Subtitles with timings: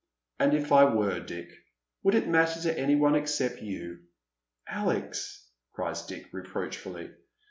[0.39, 1.51] "And if I were, Dick,
[2.01, 3.99] would it matter to any one except you?'»"
[4.67, 7.11] Alex!" cries Dick, reproachfully.